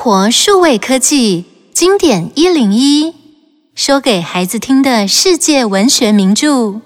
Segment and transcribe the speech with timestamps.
[0.00, 3.16] 活数位科技经典一零一，
[3.74, 6.80] 说给孩子听的世界文学名著。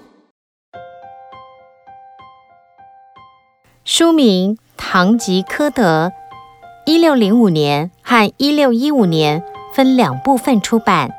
[3.85, 6.07] 书名《堂吉诃德》，
[6.87, 9.43] 一六零五年和一六一五年
[9.75, 11.11] 分两部分出版。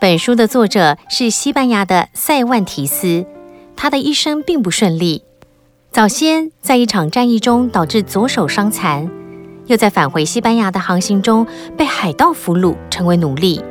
[0.00, 3.26] 本书的作者是西班牙的塞万提斯，
[3.74, 5.24] 他的一生并不顺利。
[5.90, 9.10] 早先在一场战役中导致左手伤残，
[9.66, 11.46] 又在返回西班牙的航行中
[11.76, 13.62] 被海盗俘虏，成为奴隶。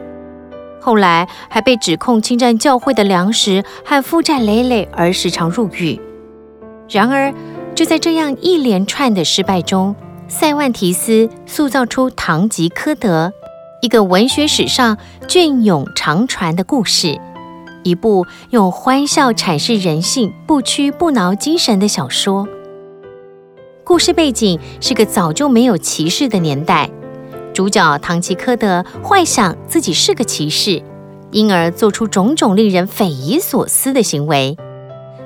[0.81, 5.99] 后来还被指控侵占教会的粮食和负债累累，而时常入狱。
[6.89, 7.33] 然而，
[7.73, 9.95] 就在这样一连串的失败中，
[10.27, 13.27] 塞万提斯塑造出《堂吉诃德》，
[13.81, 17.19] 一个文学史上隽永长传的故事。
[17.83, 22.47] 一部用欢笑阐释人性不屈不挠精神的小说。
[23.85, 26.89] 故事背景是个早就没有骑士的年代，
[27.53, 30.81] 主角唐吉诃德幻想自己是个骑士，
[31.31, 34.57] 因而做出种种令人匪夷所思的行为，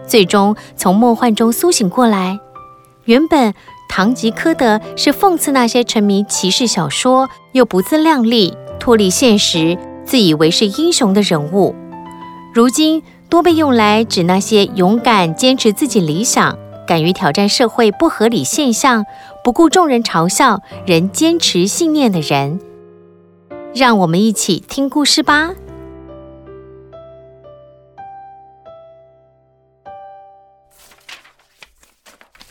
[0.08, 2.40] 最终从梦幻中苏醒过来。
[3.06, 3.54] 原本
[3.88, 11.76] 唐吉诃德是讽刺那些沉迷骑士小说又不自量力、脱离现实、自以为是英雄的人物。
[12.56, 19.06] 如今多被用来指那些勇敢坚持自己理想、敢于挑战社会不合理现象、
[19.44, 22.60] 不顾众人嘲笑仍坚持信念的人。
[23.76, 25.52] 让我们一起听故事吧。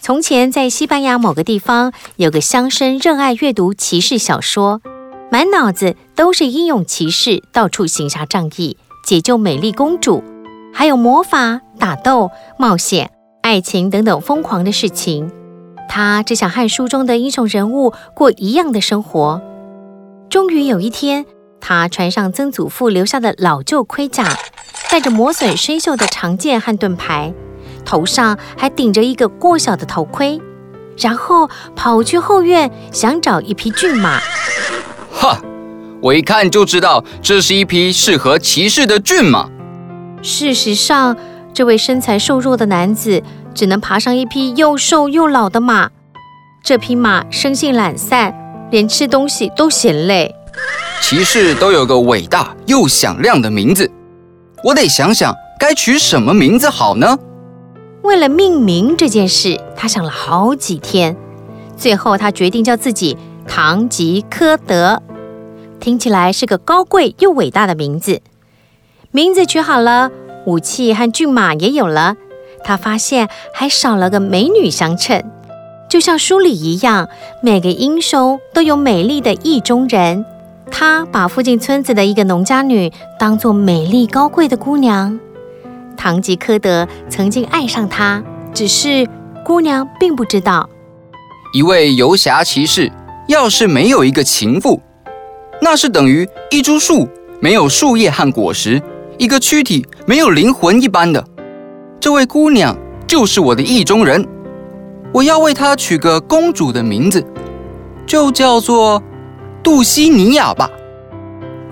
[0.01, 4.81] 从前，在西班牙某个地方，有个乡绅热爱阅读骑士小说，
[5.33, 8.77] 满脑子都是英勇骑士到处行侠仗义。
[9.05, 10.23] 解救美丽公主，
[10.73, 13.13] 还有魔法、打斗、冒险、
[13.47, 15.31] 爱情等等疯狂的事情。
[15.89, 19.41] 他只想和书中的英雄人物过一样的生活。
[20.29, 21.25] 终于有一天，
[21.61, 24.37] 他穿上曾祖父留下的老旧盔甲，
[24.91, 27.33] 带着磨损生锈的长剑和盾牌，
[27.85, 30.41] 头上还顶着一个过小的头盔，
[30.99, 34.19] 然后跑去后院，想找一匹骏马。
[35.13, 35.41] 哈！
[36.03, 39.49] 我一看就知道，这是一匹适合骑士的骏马。
[40.21, 41.17] 事实上，
[41.55, 43.23] 这位身材瘦弱的男子
[43.57, 45.91] 只能爬上一匹又瘦又老的马。
[46.63, 48.33] 这匹马生性懒散，
[48.71, 50.33] 连吃东西都嫌累。
[51.01, 53.91] 骑士都有个伟大又响亮的名字，
[54.63, 57.19] 我得想想该取什么名字好呢？
[58.03, 61.17] 为了命名这件事，他想了好几天，
[61.77, 63.17] 最后他决定叫自己
[63.49, 65.03] 唐吉诃德。
[65.81, 68.21] 听起来是个高贵又伟大的名字。
[69.13, 70.11] 名字取好了，
[70.45, 72.17] 武器和骏马也有了。
[72.67, 75.25] 他发现还少了个美女相衬，
[75.89, 77.09] 就像书里一样，
[77.41, 80.25] 每个英雄都有美丽的意中人。
[80.69, 85.17] 他把附近村子的一个农家女当作美丽高贵的姑娘。
[85.97, 88.21] 堂吉诃德曾经爱上她，
[88.53, 89.09] 只是
[89.45, 90.69] 姑娘并不知道。
[91.55, 92.91] 一位游侠骑士，
[93.29, 94.83] 要是没有一个情妇。
[95.63, 98.83] 那是等于一株树没有树叶和果实，
[99.19, 101.25] 一个躯体没有灵魂一般的。
[102.07, 102.79] 这位姑娘
[103.09, 104.25] 就是我的意中人，
[105.13, 107.27] 我要为她取个公主的名字，
[108.07, 109.03] 就叫做
[109.61, 110.71] 杜西尼亚吧。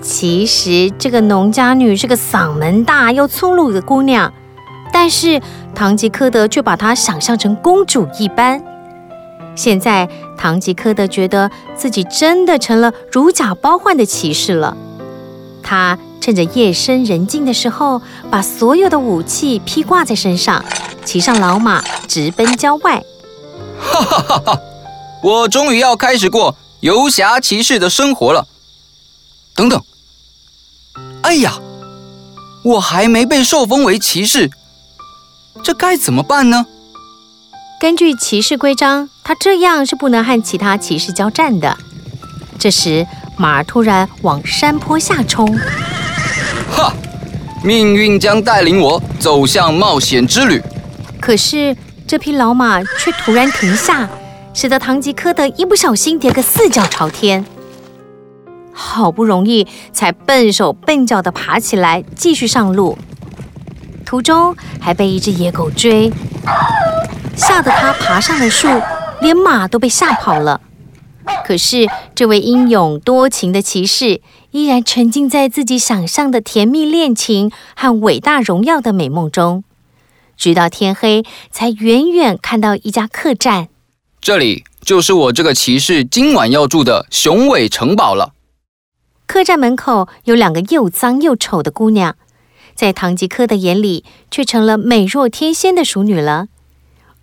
[0.02, 4.34] 其实这个农家女是个嗓门大又粗鲁的姑娘，
[4.92, 5.40] 但是
[5.72, 8.60] 堂吉诃德却把她想象成公主一般。
[9.54, 14.76] 现在，堂吉诃德觉得自己真的成了如假包换的骑士了。
[15.62, 20.64] 他趁着夜深人静的时候，把所有的武器披挂在身上，
[21.04, 23.04] 骑上老马，直奔郊外。
[23.78, 24.60] 哈哈哈哈！
[25.22, 28.46] 我终于要开始过游侠骑士的生活了。
[29.54, 29.78] 等等，
[31.20, 31.60] 哎呀，
[32.62, 34.50] 我还没被受封为骑士，
[35.62, 36.64] 这该怎么办呢？
[37.78, 41.76] 根据骑士规章，他这样是不能和其他骑士交战的。
[42.58, 43.06] 这时，
[43.36, 45.54] 马儿突然往山坡下冲。
[46.74, 46.92] 哈！
[47.62, 50.62] 命运将带领我走向冒险之旅。
[51.20, 51.74] 可是，
[52.06, 54.08] 这匹老马却突然停下，
[54.52, 57.44] 使得唐吉诃德一不小心跌个四脚朝天。
[58.72, 62.98] 好不容易才笨手笨脚地爬起来，继续上路。
[64.04, 66.12] 途中还被一只野狗追。
[67.36, 68.68] 吓得他爬上了树，
[69.20, 70.60] 连马都被吓跑了。
[71.46, 74.20] 可是这位英勇多情的骑士
[74.54, 79.64] 依然沉浸在自己想象的甜蜜恋情和伟大荣耀的美梦中，
[80.36, 83.66] 直到天黑才远远看到一家客栈。
[84.20, 88.32] 这里就是我这个骑士今晚要住的雄伟城堡了。
[89.26, 92.14] 客栈门口有两个又脏又丑的姑娘，
[92.76, 96.46] 在唐吉诃德眼里却成了美若天仙的淑女了。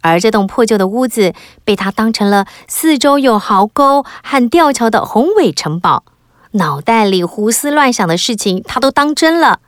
[0.01, 1.33] 而这栋破旧的屋子
[1.63, 6.03] 被他当成了四周有壕沟和吊桥的宏伟城堡，
[6.51, 9.59] 脑袋里胡思乱想的事情他都当真了。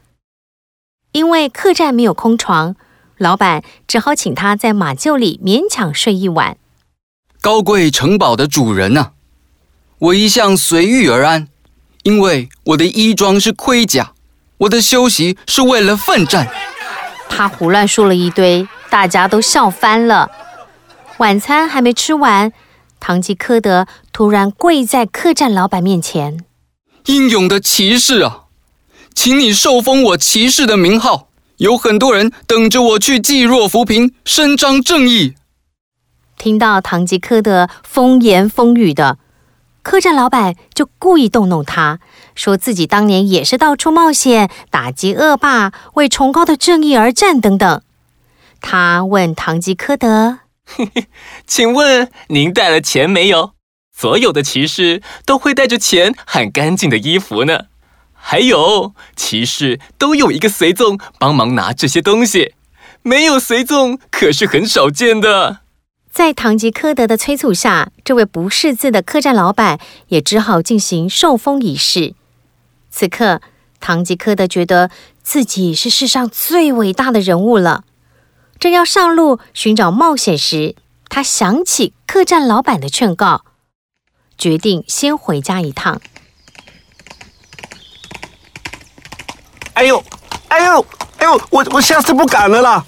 [1.11, 2.75] 因为客栈没有空床，
[3.17, 6.57] 老板只好请他在马厩里勉强睡一晚。
[7.41, 9.11] 高贵城堡的主人啊，
[9.99, 11.47] 我一向随遇而安，
[12.03, 14.13] 因为我的衣装是盔甲，
[14.59, 16.47] 我的休息是为了奋战。
[17.29, 18.67] 他胡乱说了一堆。
[18.89, 20.29] 大家都笑翻了。
[21.17, 22.53] 晚餐还没吃完，
[22.99, 26.45] 唐吉诃德突然跪在客栈老板面前
[27.05, 28.43] ：“英勇的骑士啊，
[29.13, 31.29] 请你受封我骑士的名号。
[31.57, 35.35] 有很多人等着我去济弱扶贫，伸张正义。”
[36.37, 39.17] 听到唐吉诃德风言风语的，
[39.81, 41.99] 客栈老板就故意逗弄他，
[42.35, 47.81] 说自己当年也是到处冒险，打击恶霸，为崇高的正义而战等等。
[48.59, 50.39] 他问唐吉诃德
[51.47, 53.52] ：“请问您带了钱没有？
[53.95, 57.65] 所有的骑士都会带着钱和干净的衣服呢。
[58.13, 62.53] 还有，骑士都有一个随从帮忙拿这些东西，
[63.01, 65.59] 没有随从可是很少见的。”
[66.09, 69.79] 在唐吉诃德的催促下，这位不识字的客栈老板
[70.09, 72.13] 也只好进行受封仪式。
[72.91, 73.41] 此刻，
[73.79, 74.91] 唐吉诃德觉得
[75.23, 77.83] 自己是世上最伟大的人物了。
[78.59, 80.75] 正要上路寻找冒险时，
[81.09, 83.43] 他想起客栈老板的劝告，
[84.43, 86.01] 决定先回家一趟。
[89.75, 90.03] 哎呦，
[90.49, 90.85] 哎呦，
[91.19, 92.85] 哎呦，我我下次不敢了啦！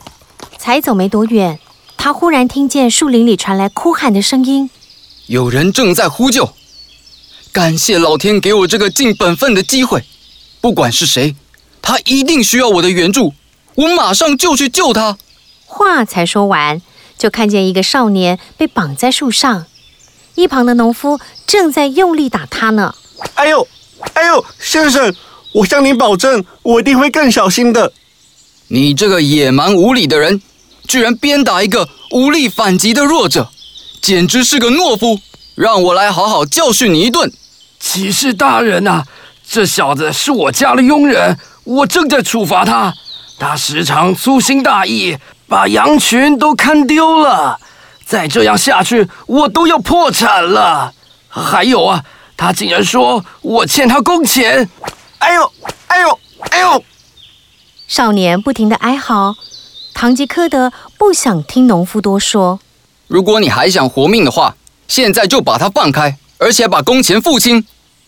[0.57, 1.57] 才走没多远，
[1.95, 4.69] 他忽然听见树林里传来哭喊的声音，
[5.27, 6.53] 有人正在呼救。
[7.53, 10.03] 感谢老天给我这个尽本分的机会，
[10.59, 11.37] 不管是谁，
[11.81, 13.33] 他一定需要我的援助，
[13.75, 15.17] 我马上就去救他。
[15.65, 16.81] 话才说完，
[17.17, 19.67] 就看见一个少年被绑在树上，
[20.35, 22.93] 一旁的农夫正在用力打他呢。
[23.35, 23.67] 哎呦，
[24.13, 25.13] 哎呦，先生，
[25.53, 27.91] 我向您保证，我一定会更小心的。
[28.67, 30.41] 你这个野蛮无理的人，
[30.87, 33.49] 居然鞭打一个无力反击的弱者，
[34.01, 35.19] 简直是个懦夫！
[35.55, 37.31] 让我来好好教训你一顿。
[37.79, 39.05] 骑士大人啊，
[39.49, 42.93] 这小子是我家的佣人，我正在处罚他，
[43.39, 45.17] 他时常粗心大意。
[45.47, 47.59] 把羊群都看丢了，
[48.05, 50.93] 再这样下去，我都要破产了。
[51.27, 52.03] 还有啊，
[52.37, 54.69] 他竟然说我欠他工钱！
[55.17, 55.51] 哎呦，
[55.87, 56.19] 哎呦，
[56.51, 56.83] 哎呦！
[57.87, 59.35] 少年不停的哀嚎。
[59.93, 62.59] 唐吉诃德不想听农夫多说。
[63.07, 64.55] 如果你还想活命的话，
[64.87, 67.65] 现在就把他放开，而且把工钱付清。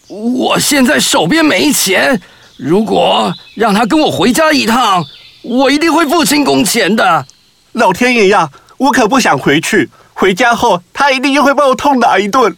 [0.08, 2.22] 我现在手边没钱，
[2.58, 5.06] 如果让他跟我回家一趟。
[5.44, 7.26] 我一定会付清工钱的，
[7.74, 8.50] 老天爷呀！
[8.78, 9.90] 我可不想回去。
[10.14, 12.56] 回家后，他一定又会把我痛打一顿。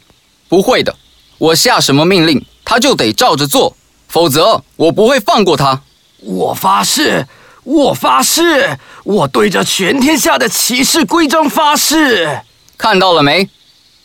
[0.47, 0.95] 不会的，
[1.37, 3.75] 我下什么命令，他就得照着做，
[4.07, 5.81] 否则我不会放过他。
[6.21, 7.27] 我发誓，
[7.63, 12.41] 我发誓，我对着全天下的骑士规章发誓。
[12.77, 13.49] 看到了没？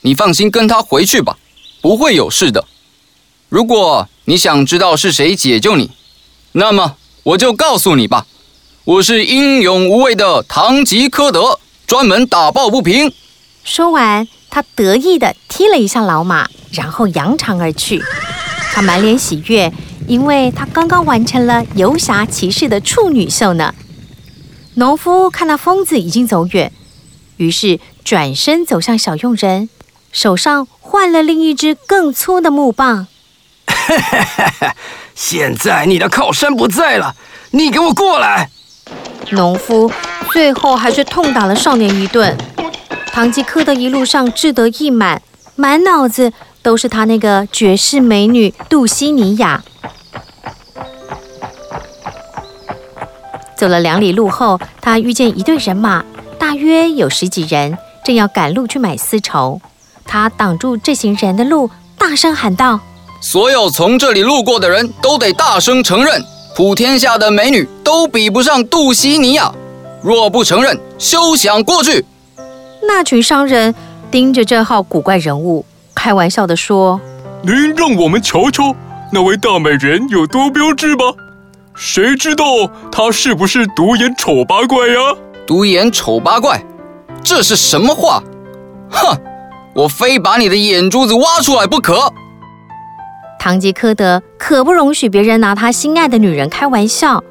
[0.01, 1.39] 你放心跟他回去吧，
[1.81, 2.65] 不会有事的。
[3.49, 5.93] 如果你想知道是谁解救你，
[6.53, 8.27] 那么我就告诉你吧。
[8.85, 13.13] 我是英勇无畏的唐吉诃德，专门打抱不平。
[13.63, 18.03] 说完，他得意地踢了一下老马，然后扬长而去。
[18.73, 19.73] 他满脸喜悦，
[20.07, 23.75] 因为他刚刚完成了游侠骑士的处女秀呢。
[24.75, 26.73] 农夫看到疯子已经走远，
[27.37, 29.69] 于是转身走向小佣人，
[30.11, 33.07] 手上换了另一只更粗的木棒。
[35.15, 37.15] 现在你的靠山不在了，
[37.53, 38.51] 你给我过来！
[39.31, 39.91] 农夫
[40.35, 42.37] 最后还是痛打了少年一顿。
[43.13, 45.23] 唐吉诃德一路上志得意满，
[45.55, 49.63] 满脑子都是他那个绝世美女杜西尼亚。
[53.57, 56.05] 走了两里路后，他遇见一队人马，
[56.37, 59.61] 大约有十几人，正要赶路去买丝绸。
[60.05, 62.81] 他挡住这行人的路，大声喊道
[63.23, 66.21] ：“所有从这里路过的人都得大声承认。”
[66.57, 69.53] 普天下的美女都比不上杜西尼亚，
[70.05, 72.05] 若不承认，休想过去。
[72.87, 73.75] 那群商人
[74.11, 77.01] 盯着这号古怪人物，开玩笑地说
[77.41, 78.77] ：“您让我们瞧瞧
[79.11, 81.07] 那位大美人有多标致吧？
[81.75, 82.45] 谁知道
[82.93, 84.95] 她是不是独眼丑八怪呀？”
[85.49, 86.63] 独眼丑八怪，
[87.23, 88.23] 这是什么话？
[88.91, 89.19] 哼！
[89.75, 92.13] 我非把你的眼珠子挖出来不可。
[93.41, 97.25] 堂吉诃德可不容许别人拿他心爱的女人开玩笑，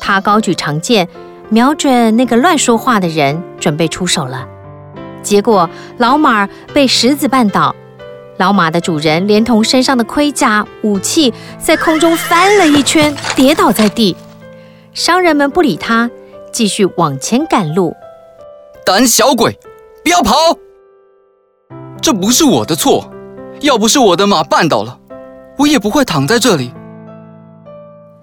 [0.00, 1.08] 他高举长剑，
[1.50, 4.46] 瞄准那个乱说话的人，准备出手了。
[5.22, 7.74] 结果老马被石子绊倒，
[8.36, 14.16] 老马的主人连同身上的盔甲、武器，在空中翻了一圈，跌倒在地。
[14.92, 16.10] 商人们不理他，
[16.52, 17.94] 继续往前赶路。
[18.84, 19.58] 胆小鬼，
[20.02, 20.34] 不要跑！
[22.00, 23.10] 这不是我的错，
[23.60, 24.98] 要不是我的马绊倒了。
[25.58, 26.72] 我也不会躺在这里。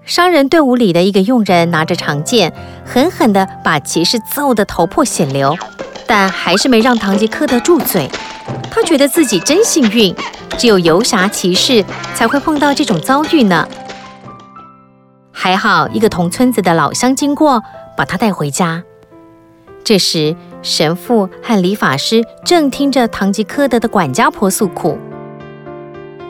[0.06, 2.52] 商人队伍里的一个佣人拿着长剑，
[2.84, 5.52] 狠狠地把骑士揍得头破血流，
[6.06, 8.08] 但还是没让堂吉诃德住嘴。
[8.70, 10.14] 他觉得自己真幸运，
[10.56, 11.84] 只有游侠骑士
[12.14, 13.68] 才会碰到这种遭遇呢。
[15.32, 17.60] 还好，一个同村子的老乡经过，
[17.96, 18.84] 把他带回家。
[19.82, 24.96] 这时，神父和理发师正听着堂吉诃德的管家婆诉苦。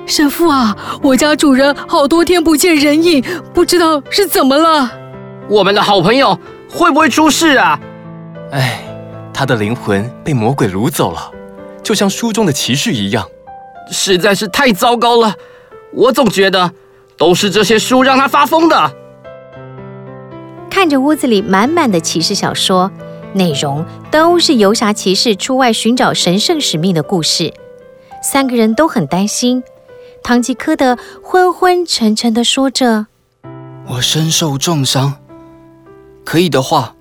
[0.06, 3.22] 神父啊，我家主人好多天不见人影，
[3.52, 4.90] 不知道是怎么了。
[5.48, 6.38] 我们的好朋友
[6.70, 7.78] 会不会出事啊？
[8.52, 8.80] 哎，
[9.34, 11.30] 他的灵魂被魔鬼掳走了，
[11.82, 13.28] 就像书中的骑士一样，
[13.90, 15.34] 实在是太糟糕了。
[15.92, 16.70] 我总觉得
[17.16, 18.92] 都是这些书让他发疯的。
[20.70, 22.92] 看着屋子里满满的骑士小说，
[23.32, 27.52] 内容都是游侠骑士出外寻找神圣使命的故事，
[28.22, 29.64] 三个人都很担心。
[30.26, 33.06] 堂吉诃德昏昏沉沉地说着
[33.86, 35.20] ：“我身受重伤，
[36.24, 36.96] 可以的话，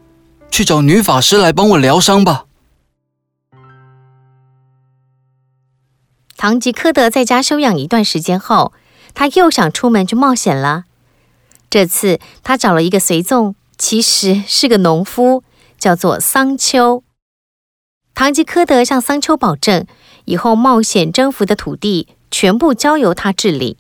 [0.51, 2.46] 去找女法师来帮我疗伤吧。”
[6.38, 8.72] 唐吉诃德在家休养一段时间后，
[9.15, 10.84] 他又想出门去冒险了。
[11.67, 15.44] 这次他找了一个随从，其实是个农夫，
[15.79, 17.03] 叫做桑丘。
[18.13, 19.88] 唐吉诃德向桑丘保证，
[20.25, 23.77] 以后冒险征服的土地，全部交由他治理。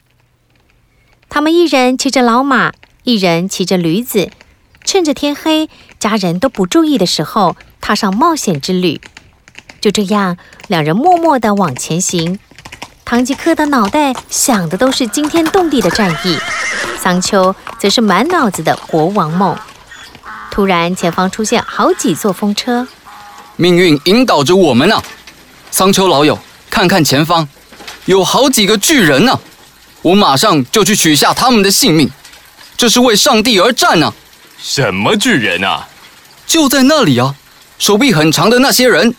[1.29, 2.71] 他们一人骑着老马，
[3.03, 4.29] 一人骑着驴子，
[4.83, 9.01] 趁着天黑、家人都不注意的时候，踏上冒险之旅。
[9.81, 10.37] 就这样，
[10.67, 12.39] 两人默默地往前行。
[13.03, 16.39] 唐吉诃德脑袋想的都是惊天动地的战役，
[16.99, 19.55] 桑丘则是满脑子的国王梦。
[20.49, 22.87] 突然，前方出现好几座风车，
[23.57, 25.03] 命运引导着我们啊！
[25.69, 27.47] 桑丘老友，看看前方。
[28.05, 29.39] 有好几个巨人呢，
[30.01, 32.09] 我马上就去取下他们的性命，
[32.77, 34.13] 这是为上帝而战呢。
[34.61, 35.87] 什么巨人啊？
[36.45, 37.33] 就在那里啊，
[37.79, 39.15] 手臂很长的那些人。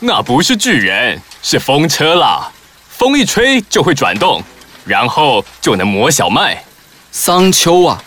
[0.00, 2.50] 那不是巨人，是风车啦。
[2.88, 4.42] 风一吹就会转动，
[4.84, 6.64] 然后就能磨小麦。
[7.12, 8.02] 桑丘啊，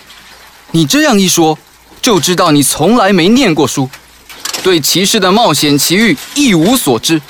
[0.71, 1.57] 你这样一说，
[2.01, 3.89] 就知道你从来没念过书，
[4.61, 7.21] 对骑士的冒险奇遇一无所知。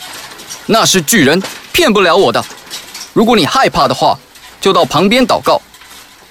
[0.65, 2.43] 那是巨人，骗不了我的。
[3.13, 4.17] 如果你害怕的话，
[4.59, 5.61] 就到旁边祷告。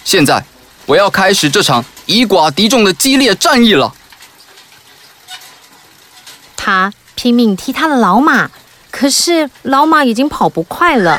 [0.04, 0.42] 现在，
[0.87, 3.92] 我要开始这场以寡敌众的激烈战役了。
[6.56, 8.50] 他拼命踢他的老马，
[8.90, 11.18] 可是老马已经跑不快了。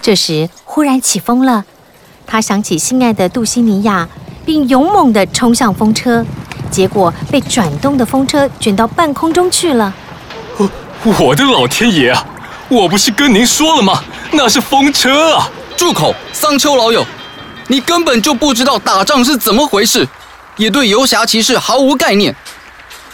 [0.00, 1.64] 这时，忽然起风了，
[2.26, 4.08] 他想起心爱的杜西尼亚，
[4.44, 6.24] 并勇猛地冲向风车，
[6.70, 9.92] 结果被转动的风车卷到半空中去了。
[11.04, 12.26] 我的老天爷啊！
[12.72, 14.02] 我不是跟您说了吗？
[14.30, 15.46] 那是风车啊！
[15.76, 17.04] 住口，桑丘老友，
[17.68, 20.08] 你根本就不知道打仗是怎么回事，
[20.56, 22.34] 也对游侠骑士毫无概念，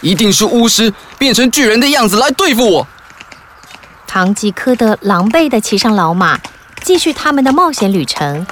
[0.00, 2.86] 一定是巫师变成巨人的样子来对付我。
[4.06, 6.38] 唐吉诃德狼狈地骑上老马，
[6.82, 8.46] 继续他们的冒险旅程。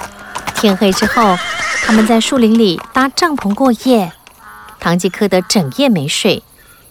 [0.55, 1.37] 天黑之后，
[1.85, 4.11] 他们在树林里搭帐篷过夜。
[4.77, 6.43] 唐吉诃德整夜没睡，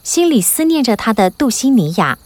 [0.02, 2.16] 心里思念着他的杜西尼亚。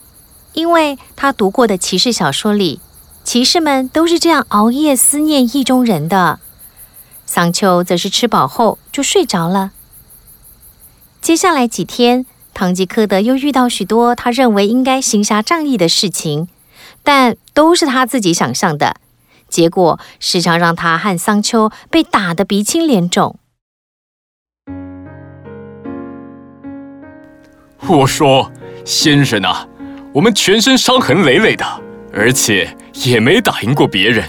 [0.60, 2.80] 因为他读过的骑士小说里，
[3.24, 6.38] 骑士们都是这样熬夜思念意中人的。
[7.24, 9.72] 桑丘则是吃饱后就睡着了。
[11.22, 16.48] 接下来几天，堂吉诃德又遇到许多他认为应该行侠仗义的事情，
[17.02, 18.96] 但都是他自己想象的，
[19.48, 23.38] 结果时常让他和桑丘被打得鼻青脸肿。
[27.86, 28.52] 我说，
[28.84, 29.69] 先生啊。
[30.12, 31.64] 我们全身伤痕累累的，
[32.12, 34.24] 而且也没打赢过别人。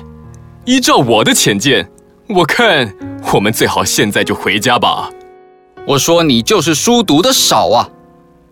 [0.65, 1.89] 依照我的浅见，
[2.29, 2.93] 我看
[3.33, 5.09] 我们最好现在就回家吧。
[5.87, 7.89] 我说你就是书读的少啊，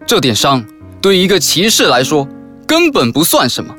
[0.07, 0.65] 这点伤
[0.99, 2.27] 对一个骑士来说
[2.65, 3.75] 根本不算什么。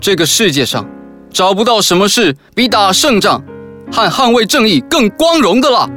[0.00, 0.88] 这个世界上
[1.30, 3.42] 找不到什么事比打胜仗
[3.90, 5.90] 和捍卫正义更光荣的了。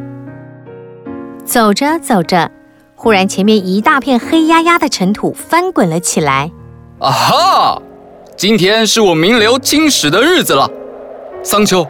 [1.46, 2.50] 走着走着，
[2.96, 6.52] 忽然前面一大片黑压压的尘土翻滚了起来。
[7.00, 7.82] 啊哈！
[8.36, 10.70] 今天是我名留青史的日子了。
[11.42, 11.88] 桑丘，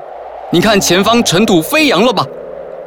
[0.52, 2.24] 你看前方尘土飞扬了吧？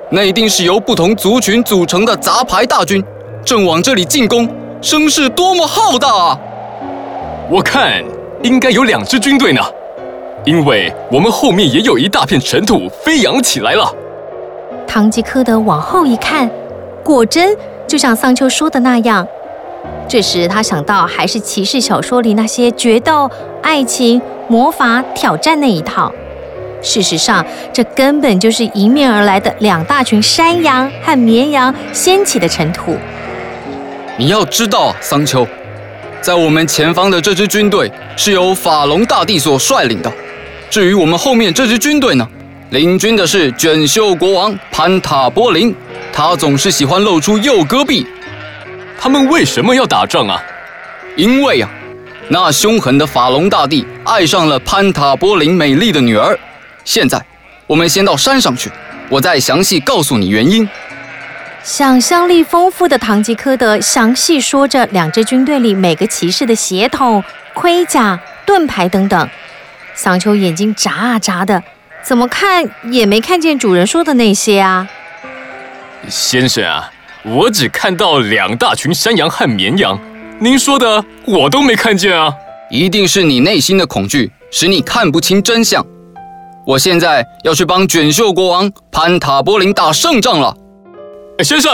[0.09, 3.03] 那一定是由不同族群组成的杂牌大军，
[3.45, 4.49] 正往这里进攻，
[4.81, 6.39] 声势多么浩大啊！
[7.51, 8.05] 我看
[8.43, 9.61] 应该有两支军队呢，
[10.45, 13.93] 因为我们后面也有一大片尘土飞扬起来了。
[14.87, 16.49] 唐吉诃德往后一看，
[17.03, 17.57] 果真
[17.89, 19.27] 就像桑丘说的那样。
[20.09, 23.31] 这时他想到，还是骑士小说里那些决斗、
[23.63, 26.13] 爱情、魔法、挑战那一套。
[26.83, 32.97] 事实上，这根本就是迎面而来的两大群山羊和绵羊掀起的尘土。
[34.19, 35.47] 你要知道，桑丘，
[36.21, 40.13] 在我们前方的这支军队是由法龙大帝所率领的。
[40.69, 42.29] 至于我们后面这支军队呢，
[42.71, 45.75] 领军的是卷袖国王潘塔波林，
[46.13, 48.07] 他总是喜欢露出右胳臂。
[49.03, 50.41] 他们为什么要打仗啊？
[51.17, 51.69] 因为啊，
[52.29, 56.39] 那凶狠的法龙大帝爱上了潘塔波林美丽的女儿。
[56.85, 57.21] 现在，
[57.67, 58.71] 我们先到山上去，
[59.09, 60.69] 我再详细告诉你原因。
[61.65, 68.17] 想象力丰富的唐吉诃德详细说着两支军队里每个骑士的血统、盔甲、
[68.47, 69.29] 盾牌等等。
[69.95, 71.61] 桑丘眼睛眨啊眨的，
[72.05, 74.89] 怎么看也没看见主人说的那些啊。
[76.09, 76.92] 先生啊，
[77.25, 79.99] 我只看到两大群山羊和绵羊，
[80.41, 82.35] 您说的我都没看见啊。
[82.69, 85.85] 一定是你内心的恐惧使你看不清真相。
[86.67, 90.57] 我现在要去帮卷袖国王潘塔波林打胜仗了。
[91.45, 91.73] 先生，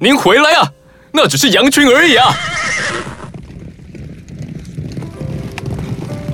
[0.00, 0.70] 您回来啊！
[1.12, 2.34] 那只是羊群而已啊。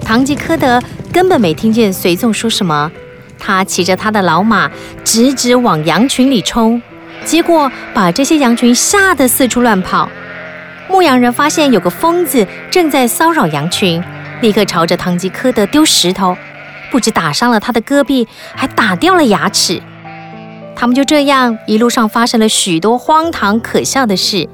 [0.04, 0.81] 唐吉诃德
[1.12, 2.90] 根本没听见随从说什么，
[3.38, 4.71] 他骑着他的老马
[5.02, 6.81] 直直往羊群里冲，
[7.25, 10.09] 结果把这些羊群吓得四处乱跑。
[10.88, 14.02] 牧羊人发现有个疯子正在骚扰羊群，
[14.41, 16.37] 立刻朝着唐吉诃德丢石头。
[16.91, 19.80] 不止打伤了他的胳臂，还打掉了牙齿。
[20.76, 24.47] 他们就这样一路上发生了许多荒唐可笑的事。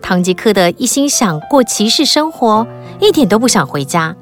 [0.00, 2.66] 唐吉诃德一心想过骑士生活，
[3.00, 4.16] 一点都不想回家。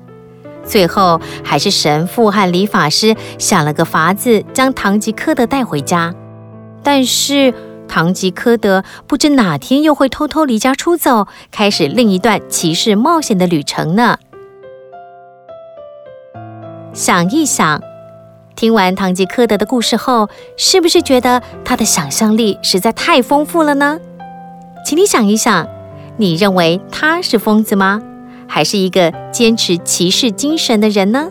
[0.65, 6.13] 最后，还是神父和理发师想了个法子，将唐吉诃德带回家。
[6.87, 7.53] 但是，
[7.89, 14.19] 唐吉诃德不知哪天又会偷偷离家出走，开始另一段骑士冒险的旅程呢？
[16.93, 17.83] 想一想，
[18.55, 23.99] 听完唐吉诃德的故事后，是不是觉得他的想象力实在太丰富了呢？
[24.85, 25.69] 请你想一想，
[26.19, 28.01] 你认为他是疯子吗？
[28.47, 31.31] 还是一个坚持骑士精神的人呢？